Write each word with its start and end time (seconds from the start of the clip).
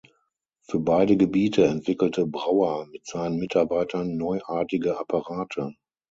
Für 0.63 0.79
beide 0.79 1.15
Gebiete 1.15 1.65
entwickelte 1.67 2.25
Brauer 2.25 2.87
mit 2.87 3.05
seinen 3.05 3.37
Mitarbeitern 3.37 4.17
neuartige 4.17 4.97
Apparate. 4.99 5.75